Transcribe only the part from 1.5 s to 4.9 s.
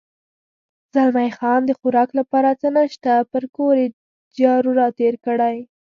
د خوراک لپاره څه نشته، پر کور یې جارو را